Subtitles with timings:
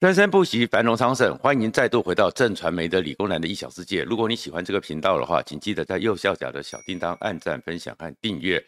[0.00, 1.36] 生生不息，繁荣昌盛。
[1.38, 4.04] 欢迎再度回到正传媒的理工男的异想世界。
[4.04, 8.64] 如果你喜欢这个频道的话，请记得在右下角的小叮当按赞、分享和订阅。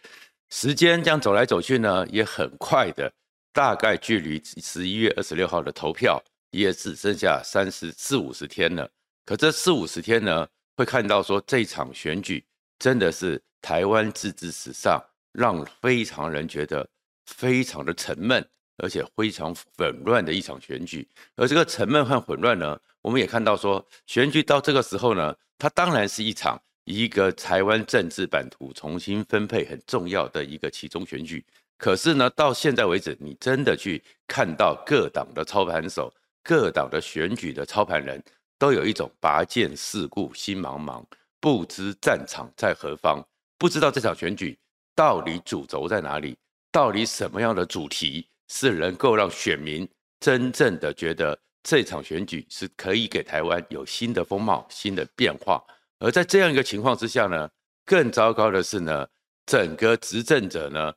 [0.51, 3.13] 时间这样走来走去呢，也很快的，
[3.53, 6.21] 大概距离十一月二十六号的投票
[6.51, 8.91] 也只剩下三十四五十天了。
[9.25, 10.45] 可这四五十天呢，
[10.77, 12.45] 会看到说这场选举
[12.77, 15.01] 真的是台湾自治史上
[15.33, 16.85] 让非常人觉得
[17.27, 18.45] 非常的沉闷。
[18.83, 21.07] 而且非常混乱的一场选举，
[21.37, 31.45] 而这个沉闷和混乱呢，我们也看到说，选举到这个时候呢，它当然是一场一个台湾政治版图重新分配很重要的一个其中选举。
[31.77, 38.23] 可是呢，到现在为止，你真的去看到各党的操盘手、各党的选举的操盘人
[38.59, 41.03] 都有一种拔剑四顾心茫茫，
[41.41, 44.59] 不知战场在何方，不知道这场选举
[44.95, 46.37] 到底主轴在哪里，
[46.71, 48.27] 到底什么样的主题。
[48.53, 55.63] 是能够让选民真正的觉得这场选举是可以给台湾有新的风貌、新的变化。
[56.01, 57.49] 而在这样一个情况之下呢，
[57.85, 59.07] 更糟糕的是呢，
[59.47, 60.93] 整个执政者呢，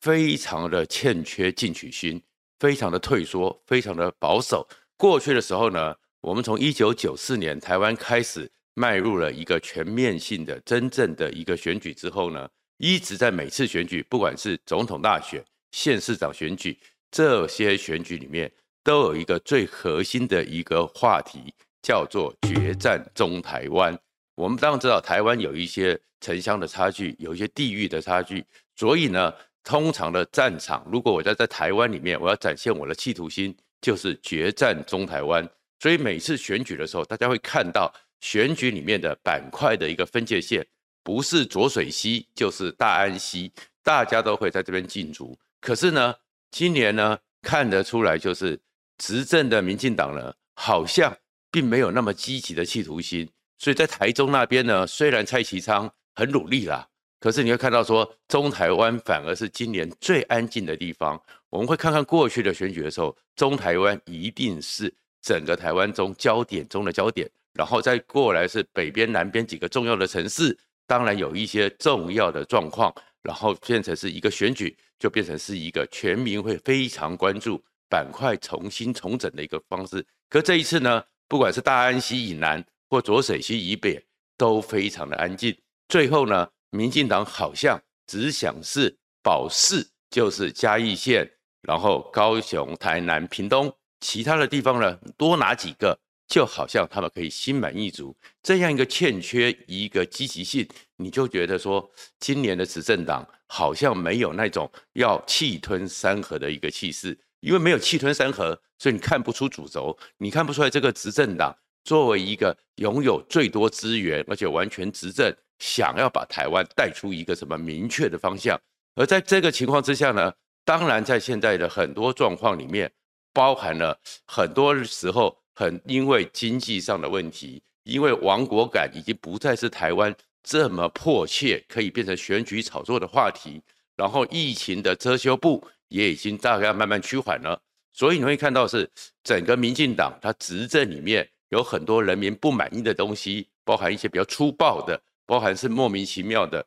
[0.00, 2.22] 非常的欠缺进取心，
[2.58, 4.68] 非常的退缩，非常的保守。
[4.96, 16.76] 过去的时候呢，我们从一九九四年台湾开始迈入了一个全面性的、真正的一个选举之后呢，一直在每次选举，不管是总统大选、县市长选举。
[17.10, 18.50] 这些选举里面
[18.82, 23.98] 都有一个最核心的一个话题，叫做决战中台湾。
[24.34, 28.44] 我们当然知道台湾有一些城乡的差距，有一些地域的差距，
[28.76, 29.32] 所以呢，
[29.64, 35.48] 通常的战场，如果我在在台湾里面，我要展现我的企图心，就是决战中台湾。
[35.80, 40.66] 所以每次选举的时候，大家会看到选举里面的板块的一个分界线，
[41.02, 45.38] 不是浊水溪就是大安溪，大家都会在这边竞逐。
[45.60, 46.14] 可是呢，
[46.50, 48.58] 今年呢，看得出来就是
[48.96, 51.16] 执政的民进党呢，好像
[51.50, 53.28] 并没有那么积极的企图心。
[53.58, 56.86] 所以在台中那边呢，虽然蔡其昌很努力啦，
[57.20, 61.20] 可是你会看到说，中台湾反而是今年最安静的地方。
[61.50, 70.56] 我们会看看过去的选举的时候，中台湾一定是整个台湾中焦点中的焦点，然后再过来是北边、南边几个重要的城市，
[70.88, 72.92] 当然有一些重要的状况。
[73.20, 80.06] 然后变成是一个选举，就变成是一个全民会非常关注板块重新重整的一个方式。
[80.30, 84.02] 可这一次呢，不管是大安溪以南或浊水溪以北，
[84.38, 85.54] 都非常的安静。
[85.88, 91.28] 最后呢，民进党好像只想是保市，就是嘉义县，
[91.62, 93.70] 然后高雄、台南、屏东，
[94.00, 95.98] 其他的地方呢，多拿几个。
[96.28, 101.90] 就好像他们可以心满意足，这样一个欠缺一个积极性，你就觉得说，
[102.20, 118.60] 今年的执政党好像没有那种要气吞山河的一个气势，因为没有气吞山河，所以你看不出主轴，你看不出来这个执政党作为一个拥有最多资源而且完全执政，想要把台湾带出一个什么明确的方向。
[118.96, 120.30] 而在这个情况之下呢，
[120.62, 122.92] 当然在现在的很多状况里面，
[123.32, 125.34] 包含了很多时候。
[125.58, 133.60] 很因为经济上的问题，因为亡国感已经不再是台湾这么迫切可以变成选举炒作的话题，
[133.96, 137.60] 然后疫情的遮羞布也已经大概慢慢趋缓了，
[137.92, 138.88] 所以你会看到是
[139.24, 146.64] 整个民进党它执政里面有很多人民不满意的东西，包含一些比较粗暴的，包含是莫名其妙的，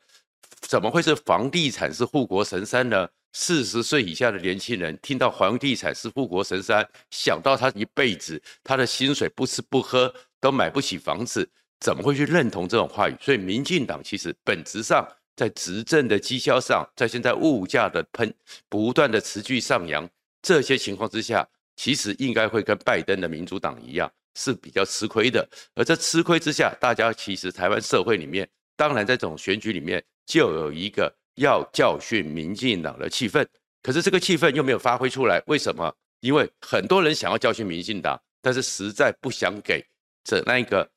[0.59, 3.07] 怎么会是房地产是护国神山呢？
[3.33, 11.49] 四十岁以下的年轻人听到房地产是护国神山，想到他一辈子他的薪水不吃不喝都买不起房子，
[11.79, 13.15] 怎么会去认同这种话语？
[13.21, 18.33] 所以，民进党其实本质上在执政的绩效上，在现在物价的喷
[18.67, 20.07] 不断的持续上扬
[20.41, 21.47] 这些情况之下，
[21.77, 25.47] 其实应该会跟拜登的民主党一样是比较吃亏的。
[25.73, 31.15] 而在吃亏之下，大家其实台湾社会里面，当然在这种选举里面就有一个。
[31.41, 33.45] 要教训民进党的气氛，
[33.83, 35.93] 可是这个气氛又没有发挥出来，为什么？
[36.21, 39.83] 因为很多人想要教训民进党，但是实在不想给
[40.23, 40.87] 这那一个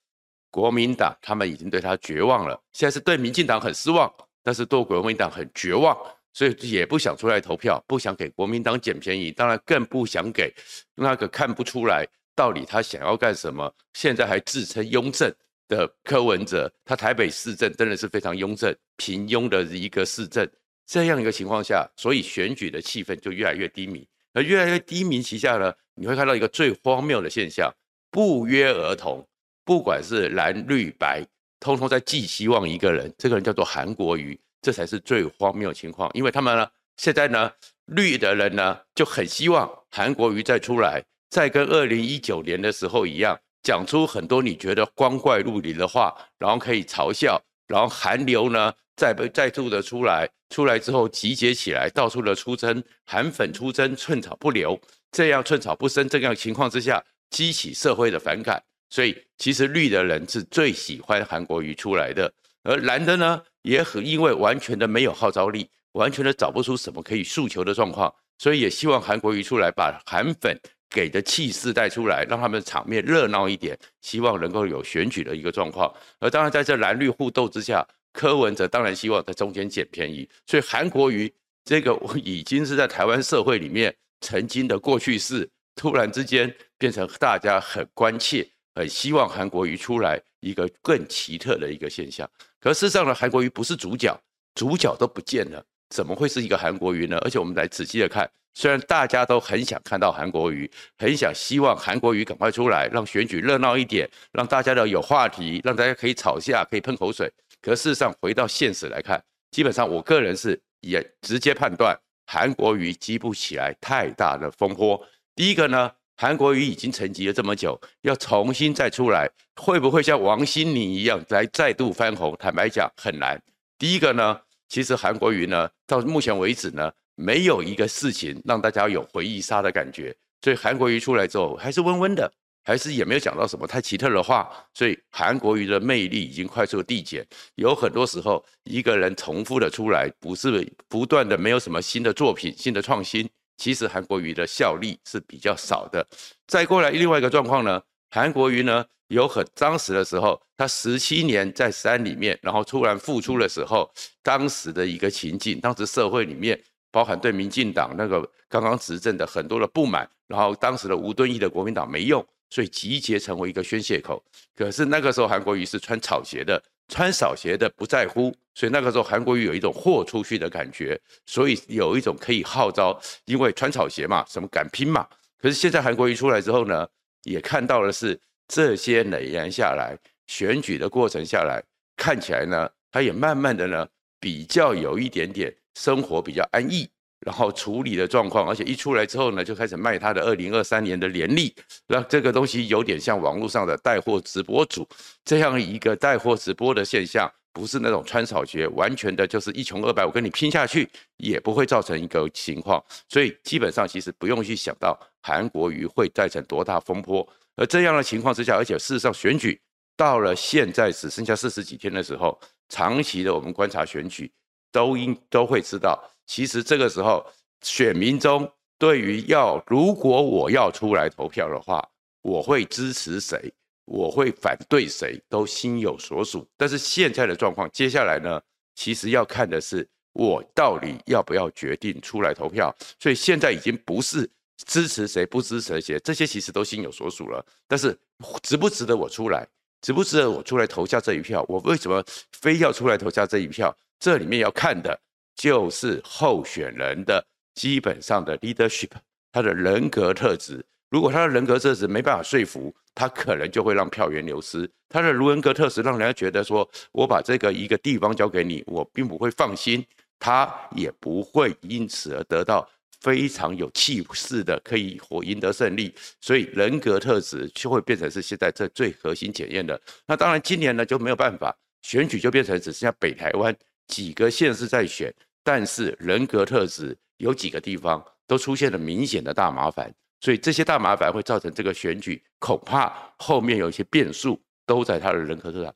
[0.51, 2.61] 国民党，他们已经对他绝望了。
[2.73, 4.13] 现在是对民进党很失望，
[4.43, 5.97] 但是对国民党很绝望，
[6.33, 10.55] 所以也不想出来投票，不想给国民党捡便宜，当然更不想给
[10.95, 12.07] 那个看不出来
[12.37, 15.35] 到底他想要干什么，现在还自称雍正。
[15.67, 20.49] 的柯文哲，他台北市政真的是非常庸政、平庸的一个市政，
[20.87, 24.07] 这样一个情况下，所以选举的气氛就越来越低迷。
[24.33, 27.73] 而越来越低迷旗下呢，你会看到一个最荒谬的现象：
[28.11, 29.27] 不约而同，
[29.65, 31.25] 不管是蓝绿白，
[31.61, 36.11] 通通在寄希望一个人，这个人叫做韩国瑜，这才是最荒谬的情况。
[36.15, 37.51] 因为他们呢，现在呢，
[37.87, 41.03] 绿的人呢就很希望韩国瑜再出来。
[41.31, 54.81] 再跟二零一九年的时候一样，讲出很多你觉得光怪陆离的话，然后可以嘲笑，然后韩流呢再被再度的出来，出来之后集结起来，到处的出征，韩粉出征，寸草不留，
[55.11, 58.63] 这样寸草不生这样情况之下，激起社会的反感。
[58.91, 62.33] 所以其实绿的人是最喜欢韩国瑜出来的，
[62.63, 70.57] 而蓝的呢，也很因为完全的没有号召力，完全的找不出什么可以诉求的状况，所以也希望韩国瑜出来把韩粉
[70.89, 75.93] 给的气势带出来，让他们的场面热闹一点，希望能够有选举的一个状况。
[76.21, 81.31] 而当然在这蓝绿互斗之下，柯文哲当然希望在中间捡便宜，所以韩国瑜
[81.65, 88.49] 这个 已经是在台湾社会里面曾经的过去式，突然之间变成大家很关切。
[88.77, 92.29] 很希望韩国瑜出来一个更奇特的一个现象，
[92.61, 94.21] 可事实上呢，韩国瑜不是主角，
[94.55, 97.17] 主角都不见了，怎么会是一个韩国瑜呢？
[97.19, 107.31] 而且我们来仔细的看，虽然大家都很想看到韩国瑜，很想希望韩国瑜赶快出来，让选举热闹一点，让大家都有话题，让大家可以吵架，可以喷口水。
[107.61, 111.95] 可事实上，回到现实来看，基本上我个人是也直接判断，
[112.27, 115.01] 韩国瑜激不起来太大的风波。
[115.35, 115.91] 第一个呢。
[116.17, 122.37] 韩国瑜已经沉寂了这么久，要重新再出来，会不会像王心凌一样来再度翻红？
[122.39, 123.37] 坦白讲很难。
[123.77, 132.31] 第一个呢，其实韩国瑜呢，到目前为止呢，没有一个事情让大家有回忆杀的感觉，所以韩国瑜出来之后还是温温的，
[132.65, 137.27] 还是也没有讲到什么太奇特的话，所以韩国瑜的魅力已经快速递减。
[137.57, 143.29] 有很多时候，一个人重复的出来，不是不断的没有什么新的作品、新的创新。
[143.57, 146.05] 其实韩国瑜的效力是比较少的。
[146.49, 147.81] 再过来另外一个状况呢，
[148.11, 153.89] 韩国瑜呢有很当时的时候，他十七年在山里面，然后突然复出的时候，
[154.25, 156.61] 当时的一个情境，当时社会里面
[156.95, 164.23] 包含对民进党那个刚刚执政的很多的不满，然后当时的吴敦义的国民党没用，所以集结成为一个宣泄口。
[164.55, 166.63] 可是那个时候韩国瑜是穿草鞋的。
[166.87, 175.09] 穿少鞋的不在乎，所以那个时候韩国瑜有一种豁出去的感觉，所以有一种可以号召，因为穿草鞋嘛，什么敢拼嘛。
[175.41, 176.87] 可是现在韩国瑜出来之后呢，
[177.23, 181.59] 也看到的是这些累年下来，选举的过程下来，
[181.97, 183.89] 看起来呢，他也慢慢的呢，
[184.21, 186.89] 比较有一点点生活比较安逸。
[187.21, 191.55] 然后处理的状况，而且一出来之后呢，就开始卖他的二零二三年的年历，
[191.87, 194.87] 那这个东西有点像网络上的带货直播主
[195.25, 200.87] 这样一个带货直播的现象，不是那种穿草鞋，完全的就是一穷二白，我跟你拼下去
[201.17, 207.27] 也不会造成一个情况，所以基本上其实不用去想到韩国瑜会造成多大风波，
[207.57, 209.59] 而这样的情况之下，而且事实上选举
[209.97, 212.39] 到了现在只剩下四十几天的时候，
[212.69, 214.31] 长期的我们观察选举
[214.75, 216.03] 都应都会知道。
[216.27, 217.25] 其实这个时候，
[217.63, 221.89] 选民中对于要如果我要出来投票的话，
[222.23, 223.53] 我会支持谁，
[223.85, 226.45] 我会反对谁，都心有所属。
[226.57, 228.43] 但是现在的状况，接下来呢，
[228.75, 232.75] 其实要看的是我到底要不要决定出来投票。
[232.99, 234.29] 所以现在已经不是
[234.67, 237.47] 支持谁不支持谁，这些其实都心有所属了。
[237.69, 237.97] 但是
[238.43, 239.47] 值不值得我出来，
[239.83, 241.47] 值不值得我出来投下这一票？
[241.49, 243.77] 我为什么非要出来投下这一票？
[244.05, 245.01] 这里面要看的。
[245.35, 248.91] 就是候选人的基本上的 leadership，
[249.33, 250.63] 他的人格特质。
[250.91, 254.71] 如果他的人格特质没办法说服，他可能就会让票源流失。
[254.91, 259.85] 他的如人格特质让人家觉得说，我把这个一个地方交给你，我并不会放心，
[260.19, 262.69] 他也不会因此而得到
[263.01, 265.93] 非常有气势的可以获赢得胜利。
[266.21, 269.81] 所以人格特质就会变成是现在这最核心检验的。
[270.07, 273.57] 那当然今年呢就没有办法，选举就变成只剩下北台湾。
[273.87, 285.75] 几个县市在选，但是人格特质有几个地方都出现了明显的大麻烦，所以这些大麻烦会造成这个选举恐怕后面有一些变数都在他的人格特质上。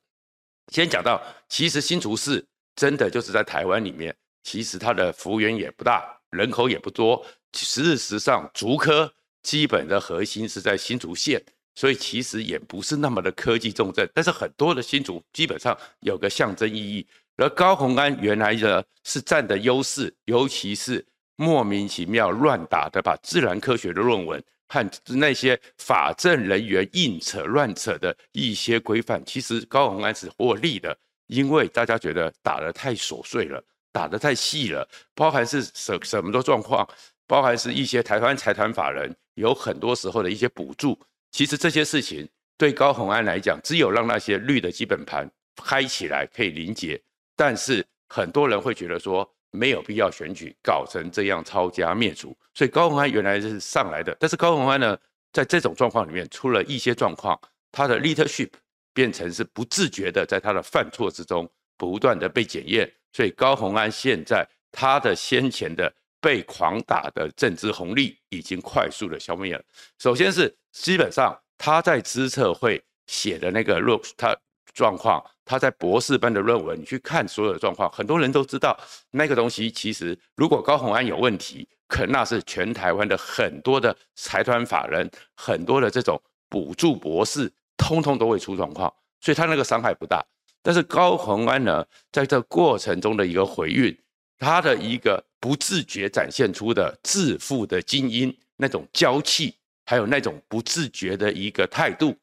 [0.71, 7.25] 先讲到，其实新竹市真的就是在台湾里面，其实它的幅员也不大，人口也不多。
[7.53, 9.11] 事实上，竹科
[9.41, 14.07] 基本的核心是在新竹县，所以其实也不是那么的科技重镇。
[14.13, 17.07] 但是很多的新竹基本上有个象征意义。
[17.39, 21.05] 而高虹安原来的是占的优势，尤其是
[21.37, 30.95] 莫名其妙乱打的，把自然科学的论文和那些法政人员硬扯乱扯的一些规范，其实高虹安是获利的，
[31.27, 36.85] 因为大家觉得打得太琐碎了，打得太细了，包含是什什么的状况，
[37.25, 40.99] 包含是一些台湾财团法人有很多时候的一些补助，
[41.31, 42.27] 其实这些事情
[42.57, 45.25] 对高虹安来讲，只有让那些绿的基本盘
[45.63, 47.01] 嗨起来，可以凝结。
[47.39, 54.97] 但是很多人会觉得说没有必要选举搞成这样抄家灭族，所以高虹安原来是上来的，但是高虹安呢
[55.31, 57.39] 在这种状况里面出了一些状况，
[57.71, 58.49] 他的 leadership
[58.93, 69.63] 变成是不自觉的，在他的犯错之中不断的被检验，所以高虹安现在他的先前的被狂打的政治红利已经快速的消灭了。
[69.97, 74.35] 首先是基本上他在资策会写的那个论他
[74.73, 78.79] 状况，他在博士班的论文，你去看所有的状况，很多人都知道
[79.09, 81.67] 那个东西其实如果高虹安有问题。
[81.87, 90.23] 可那是全台湾的很多的财团法人，很多的这种补助博士，通通都会出状况，所以他那个伤害不大。
[90.61, 93.97] 但是高虹安呢，在这过程中的一个回应，
[94.37, 99.55] 他的一个不自觉展现出的自负的精英那种娇气，
[99.87, 102.15] 还有那种不自觉的一个态度，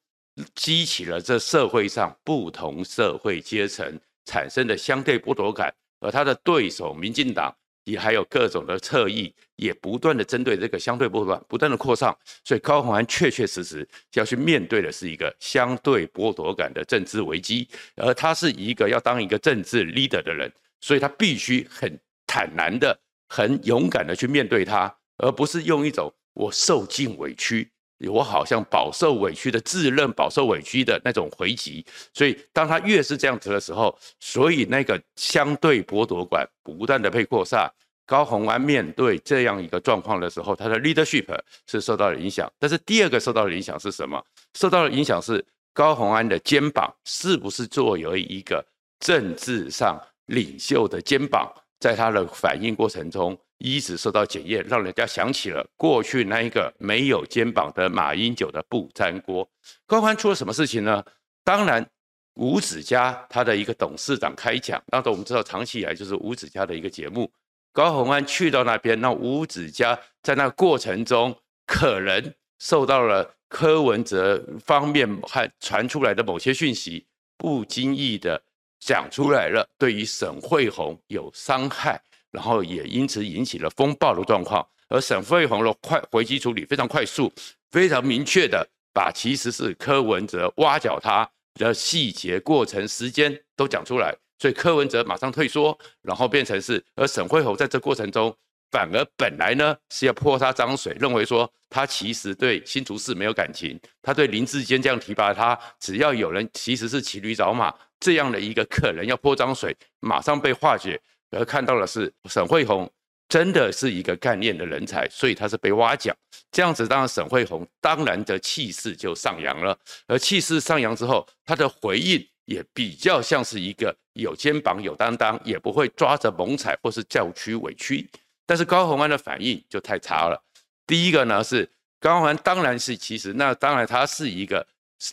[0.55, 7.55] 激起了这社会上不同社会阶层产生的相对剥夺感，而他的对手民进党。
[7.87, 12.13] 也还有各种的侧翼，也不断的针对这个相对剥夺，不断的扩散，
[12.43, 27.71] 所以高虹安确确实实要去面对的是一个相对剥夺感的政治危机，而他是一个要当一个政治 leader 的人，所以他必须很坦然的、很勇敢的去面对他，而不是用一种我受尽委屈，
[28.11, 31.85] 我好像饱受委屈的自认饱受委屈的那种回击。
[32.13, 37.71] 所以当他越是这样子的时候，所以那个相对剥夺感不断的被扩散。
[38.09, 41.27] 高虹安面对这样一个状况的时候，他的 leadership
[41.67, 42.49] 是受到了影响。
[42.57, 44.25] 但是第二个受到的影响是什么？
[44.55, 48.65] 受到的影响是高虹安的肩膀是不是作为一个
[49.01, 59.49] 政治上领袖的肩膀，在他的反应过程中一直受到检验，让人家想起了过去那一个没有肩膀的马英九的不粘锅。
[59.87, 61.03] 高虹安出了什么事情呢？
[61.43, 61.89] 当然，
[62.35, 67.31] 吴子嘉他的一个董事长开讲，当时我们知道长期以来就是吴子嘉的一个节目。
[67.73, 71.35] 高虹安去到那边，那吴子嘉在那过程中，
[71.67, 78.43] 可能受到了柯文哲方面还传出来的某些讯息，不经意的
[78.81, 82.01] 讲出来了，对于沈慧虹有伤害，
[82.37, 84.65] 然后也因此引起了风暴的状况。
[84.91, 87.33] 而沈慧虹的快回击处理非常快速，
[87.71, 94.15] 非常明确的把其实是柯文哲挖角他的细节、过程、时间都讲出来。
[94.39, 98.37] 所以柯文哲马上退缩，然后变成是，而沈慧虹在这过程中，
[98.71, 111.01] 反而本来呢是要泼他脏水，认为说他其实对新竹市没有感情，他对林志坚这样提拔他，只要有人其实是骑驴找马这样的一个可能要泼脏水，马上被化解，
[111.37, 112.91] 而看到的是沈慧红
[113.29, 116.15] 真的是一个干练的人才，所以他是被挖角，
[116.51, 122.27] 这样子当然沈慧红当然的气势就上扬了，而气势上扬之后，他的回应。
[122.47, 128.09] 也比较像是一个有肩膀、有担当，也不会抓着猛踩或是叫屈委屈。
[128.47, 130.41] 但是高虹安的反应就太差了。
[130.87, 134.65] 第一个呢是高虹安，当然是其实那当然他是一个，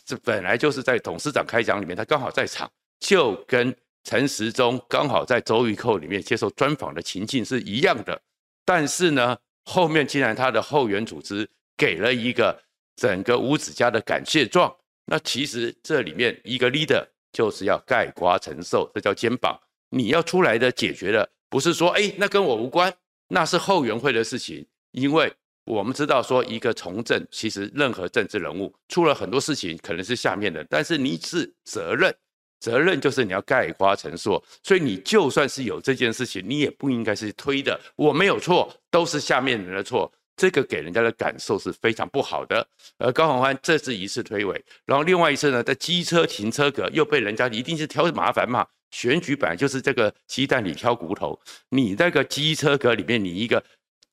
[0.06, 8.20] 这本来就是在董事长开讲里面，他刚好在场，就跟陈时中刚好在周玉蔻里面接受专访的情境是一样的。
[8.64, 12.62] 但是呢，后面竟然他的后援组织给了一个
[12.96, 14.72] 整个五子家的感谢状，
[15.06, 17.04] 那其实这里面一个 leader。
[17.34, 19.58] 就是要盖瓜承受，这叫肩膀。
[19.90, 22.94] 你要出来的解决的，不是说，哎，那跟我无关，
[23.26, 24.64] 那是后援会的事情。
[24.92, 25.34] 因为
[25.64, 32.14] 我们知道，说一个从政，其实任何政治人物出了很多事情，可能是下面的，但是你是责任，
[32.64, 34.42] 责任就是你要概括承受。
[34.62, 40.10] 所以你就算是有这件事情，你也不应该是推的，我没有错，都是下面人的错。
[40.36, 42.66] 这个给人家的感受是非常不好的，
[42.98, 53.62] 而高宏欢这是一次推诿，然后另外一次呢，在机车停车格又被人家一定是挑麻烦嘛，选举本来就是这个鸡蛋里挑骨头，你那个机车格里面你一个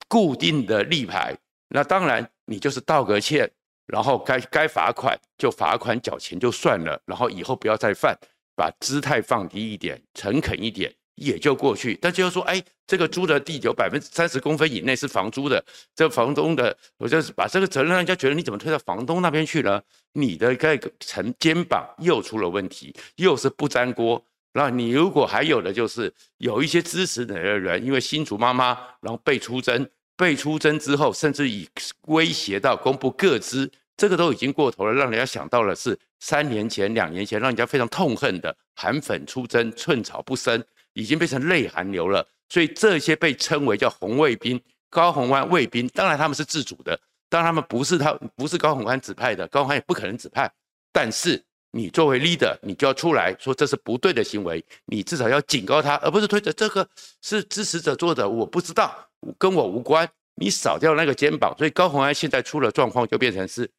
[0.07, 1.35] 固定的立牌，
[1.69, 3.49] 那当然你就是道个歉，
[3.87, 8.15] 然后该该罚款就罚款缴钱就算了，然后以后不要再犯，
[8.61, 10.93] 把姿态放低一点，诚恳一点。
[11.15, 15.63] 也就过去，但就是说，哎，这个租的地有百分之三十公分以内是房租的，
[15.95, 19.83] 这房东的，我就是把这个责任让人家觉得你怎么推到房东那边去了？
[20.13, 24.23] 你的这个承肩膀又出了问题，又是不粘锅。
[24.53, 28.69] 那你如果还有的就是有一些支持你的人，因为新竹妈妈，
[29.01, 29.87] 然后被出征，
[30.17, 31.67] 被出征之后，甚至以
[32.07, 33.69] 威胁到公布个资，
[34.01, 40.63] 这个都已经过头了，让人家想到了是三年前、两年前，让人家非常痛恨的韩粉出征，寸草不生。
[40.93, 50.51] 已经变成泪寒流了，所以这些被称为叫红卫兵、高洪安卫兵，当然他们是自主的，当然他们不是他不是高洪安指派的，高虹安也不可能指派。
[50.91, 51.41] 但是
[51.71, 56.85] 你作为 leader，你就要出来说这是不对的行为，你至少要警告他，而不是推着这个
[57.21, 58.93] 是支持者做的，我不知道，
[59.37, 60.09] 跟我无关。
[60.35, 63.69] 你少掉那个肩膀，所以高洪安现在出了状况，就变成是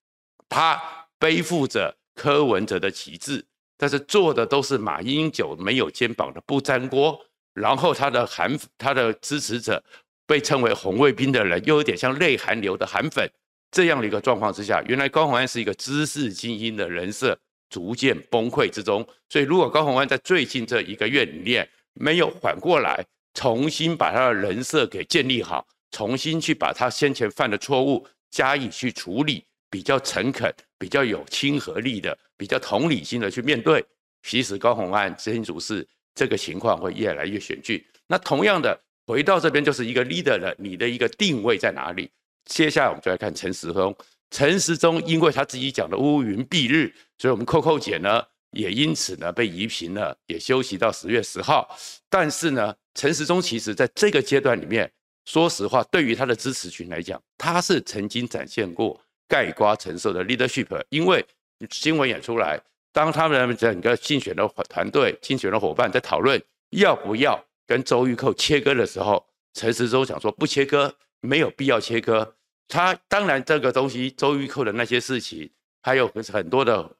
[0.52, 0.80] 他
[1.18, 3.44] 背负着柯文哲的旗帜，
[3.78, 7.18] 但是做的都是马英九没有肩膀的不粘锅，
[7.54, 9.82] 然后他的韩他的支持者
[10.26, 13.28] 被称为红卫兵的人，又有点像内韩流的韩粉，
[13.70, 17.38] 这样的一个状况之下，原来高虹安是一个知识精英的人设
[17.70, 23.04] 逐渐崩溃之中，所以如果高虹安在最近这一个月里面没有缓过来，
[23.34, 25.66] 重新把他的人设给建立好。
[25.94, 33.82] 重新去把他先前犯的错误加以去处理，比较诚恳、比较有亲和力的、比较同理心的去面对。
[34.22, 37.82] 其实高虹安执行主事这个情况会越来越险峻。
[38.06, 42.10] 那同样的，回到这边就是一个 leader 了，你的一个定位在哪里？
[42.44, 43.96] 接下来我们就来看陈时中。
[44.30, 51.74] 陈时中因为他自己讲的乌云蔽日，所以我们扣扣姐呢也因此呢被移平了，也休息到十月十号。
[52.10, 54.92] 但是呢，陈时中其实在这个阶段里面。
[55.24, 60.66] 说实话，对于他的支持群来讲，他是曾经展现过盖瓜承受的 leadership。
[60.88, 61.24] 因为
[61.70, 62.60] 新闻也出来，
[62.92, 69.24] 当他们整个竞选的团队、竞选的伙伴在讨论要不要跟周玉蔻切割的时候，
[69.54, 72.36] 陈时中想说不切割，没有必要切割。
[72.68, 75.50] 他当然这个东西，周玉蔻的那些事情，
[75.82, 76.90] 还有很多的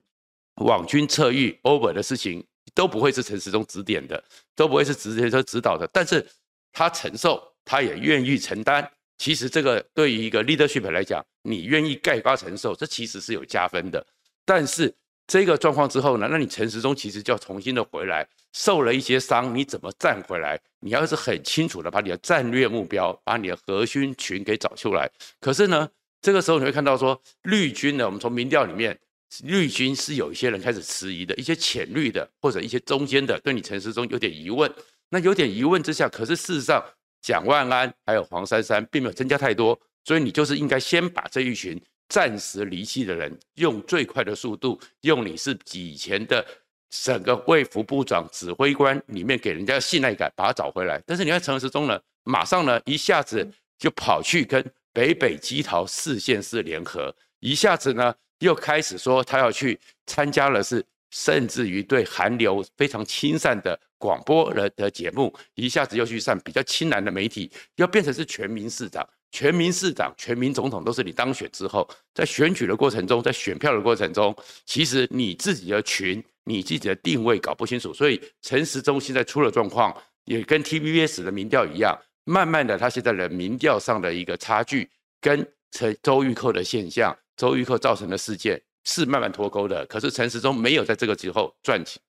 [0.56, 4.22] 网军策域 over 的事情，都不会是陈时中指点的，
[4.54, 5.88] 都不会是直接说指导的。
[5.92, 6.26] 但是
[6.72, 7.50] 他承受。
[7.64, 8.90] 他也愿意承担，
[9.22, 14.04] 其实这个对于一个 leadership 来讲，你愿意概括承受，这其实是有加分的。
[14.44, 14.92] 但是
[15.28, 20.60] 这个状况之后呢，那你陈时中其实就要重新的回来，受了一些伤，你怎么站回来？
[20.80, 25.08] 你要是很清楚的把你的战略目标，把你的核心群给找出来。
[25.38, 25.88] 可是呢，
[26.20, 28.98] 这个时候你会看到说，绿军呢，我们从民调里面，
[29.44, 34.68] 绿军是有一些人开始迟疑的，一些浅绿的或者一些中间的，对你陈时中有点疑问。
[35.10, 36.84] 那有点疑问之下，可是事实上。
[37.22, 46.44] 蒋万安还有黄珊珊并没有增加太多，所以你就是应该先把这一群暂时离弃的人，用最快的速度，用你是以前的
[46.90, 51.00] 整个卫福部长指挥官里面给人家的信赖感，把他找回来。
[51.06, 60.84] 但是你看陈时中呢，马上呢一下子就跑去跟北北基桃四县市联合，一下子呢又开始说他要去参加了是。
[61.14, 74.36] 甚至于对韩流非常亲善的广播人的节目，一下子又去上比较亲蓝的媒体，要变成是全民市长、全民市长、全民总统，都是你当选之后，在选举的过程中，在选票的过程中，
[74.66, 88.60] 其实你自己的群、你自己的定位搞不清楚，所以陈时中现在出了状况，也跟 TVBS 的民调一样，慢慢的他现在的民调上的一个差距，跟陈周玉蔻的现象，周玉蔻造成的事件。
[88.84, 92.02] 是慢慢脱钩的，可是陈时中没有在这个时候赚钱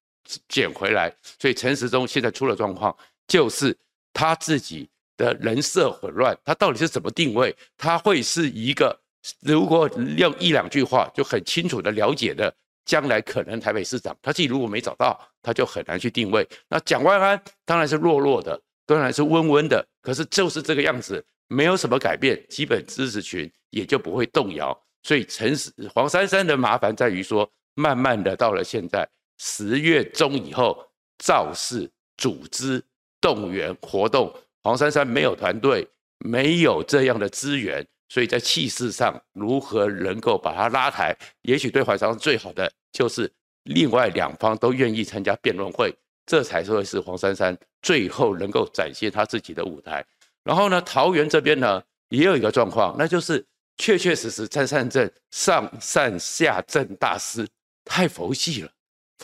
[0.47, 2.95] 捡回来，所以陈时中现在出了状况，
[3.27, 3.77] 就是
[4.13, 7.55] 他自己的人设混乱，他到底是怎么定位？
[7.77, 8.99] 他会是一个
[9.41, 12.53] 如果用一两句话就很清楚的了解的，
[12.85, 16.47] 将来可能台北市长，他自己如果没找到，他就很难去定位。
[16.67, 24.77] 那蒋万安当然是弱弱的，当然是温温的，可是就是这个样子，没有什么改变，基本支持群也就不会动摇。
[25.03, 25.53] 所以陈
[25.93, 29.07] 黄珊珊的麻烦在于说，慢慢的到了现在
[29.37, 32.83] 十月中以后，造势、组织、
[33.19, 35.87] 动员活动，黄珊珊没有团队，
[36.19, 41.15] 没有这样的资源，所以在气势上如何能够把它拉抬？
[41.41, 43.31] 也许对黄珊珊最好的就是
[43.63, 45.93] 另外两方都愿意参加辩论会，
[46.25, 50.05] 这才会是黄珊珊最后能够展现她自己的舞台。
[50.43, 53.45] 然后呢，桃园这边呢也有一个状况，那就是。
[53.75, 57.45] 确确实实，张善政上善下政大师
[57.83, 58.71] 太佛系了，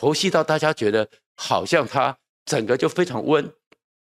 [0.00, 3.46] 佛系到大家觉得好像他整个就非常温，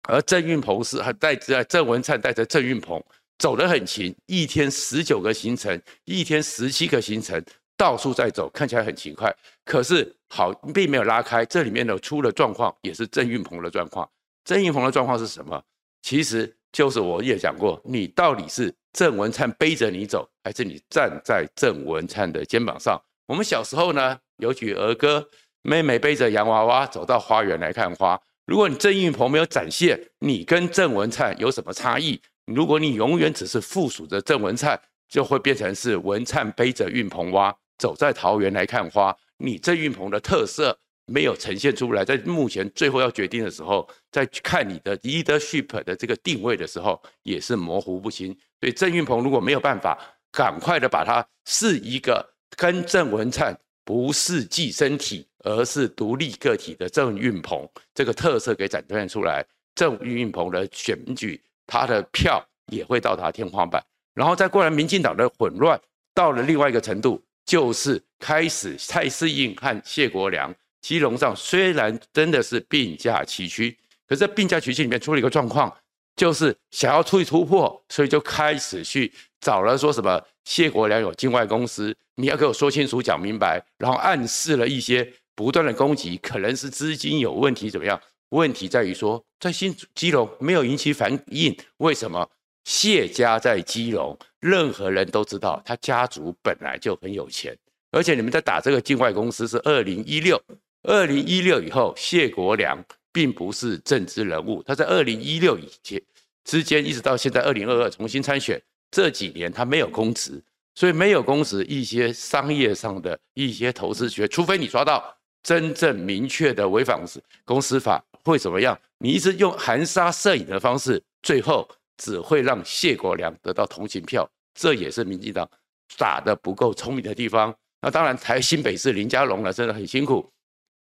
[0.10, 3.02] 而郑运鹏是还带着郑文灿带着郑运鹏
[3.38, 7.42] 走得很勤，一天十九个行程，一天十七个行程，
[7.78, 9.34] 到处在走，看起来很勤快。
[9.64, 14.06] 可是好，并没有拉开，这里面呢出了状况，也是郑运鹏的状况。
[14.44, 15.64] 郑运鹏的状况是什么？
[16.02, 18.76] 其实就是我也讲过，你到底是。
[18.94, 23.00] 郑文灿背着你走，还是你站在郑文灿的肩膀上？
[23.28, 25.30] 我们小时候呢，有句儿歌：
[25.68, 28.18] 妹妹背着洋娃娃走到花园来看花。
[28.46, 39.14] 如果你郑运鹏没有展现你跟郑文灿有什么差异，如果你永远只是附属着郑文灿，就会变成是文灿背着运鹏蛙走在桃园来看花。
[39.40, 40.80] 你郑运鹏的特色。
[41.10, 48.36] 没有呈现出来，在目前最后要决定的时候，在看你的 leadership 的这个定位的时候，也是模糊不清。
[48.60, 49.98] 所以郑运鹏如果没有办法
[50.34, 63.84] 赶快的把它是一个跟郑文灿不是寄生体，而是独立个体的郑运鹏这个特色给展现出来，郑运鹏的选举他的票也会到达天花板。
[64.14, 65.80] 然后再过来民进党的混乱
[66.14, 75.72] 到了另外一个程度，就是开始蔡适应和谢国良基隆上虽然真的是并驾齐驱，可是并驾齐驱里面出了一个状况，
[76.16, 88.02] 就是想要出去突破，所以就开始去找了说什么谢国良有境外公司，你要给我说清楚讲明白，然后暗示了一些不断的攻击，可能是资金有问题怎么样？
[88.30, 92.28] 问题在于说在新基隆没有引起反应，为什么？
[92.66, 97.56] 谢家在基隆，任何人都知道，他家族本来就很有钱，
[97.92, 100.42] 而且你们在打这个境外公司是二零一六，
[100.82, 106.02] 二零一六以后，谢国梁并不是政治人物，他在二零一六以前
[106.44, 110.44] 之间一直到现在二零二二重新参选，这几年他没有公职，
[110.76, 115.17] 所以没有公职，一些商业上的一些投资学，除非你抓到
[115.48, 117.02] 真正明确的违反
[117.46, 118.78] 公司法会怎么样？
[118.98, 121.66] 你一直用含沙射影的方式，最后。
[122.00, 125.50] 只会让谢国梁得到同情票，这也是民进党
[125.98, 127.52] 打得不够聪明的地方。
[127.82, 130.32] 那当然，台新北市林佳龙呢，真的很辛苦，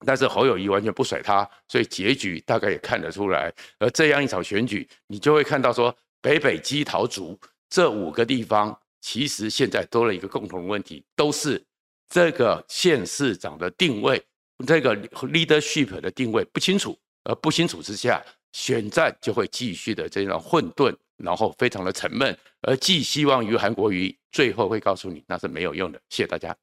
[0.05, 3.53] 但是侯友谊完全不甩他，所以结局大概也看得出来。
[3.79, 7.37] 而这样一场选举，你就会看到说，北北基桃竹
[7.69, 11.61] 这五个地方，其实现在多了一个共同问题，都是
[12.09, 14.23] 这个县市长的定位，
[14.65, 14.95] 这个
[15.27, 18.23] leadership 的定位不清楚，而不清楚之下。
[18.53, 25.99] 选战就会继续的这样混沌，然后非常的沉闷，而寄希望于韩国瑜，最后会告诉你那是没有用的。
[26.09, 26.55] 谢谢大家。